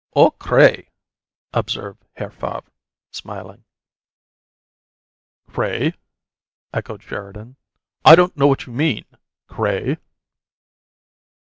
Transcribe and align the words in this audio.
"All 0.13 0.31
cray," 0.31 0.89
observed 1.53 2.07
Herr 2.15 2.31
Favre, 2.31 2.61
smilingly. 3.11 3.65
"'Cray'?" 5.45 5.93
echoed 6.73 7.03
Sheridan. 7.03 7.55
"I 8.03 8.15
don't 8.15 8.35
know 8.35 8.47
what 8.47 8.65
you 8.65 8.73
mean. 8.73 9.05
'Cray'?" 9.47 9.97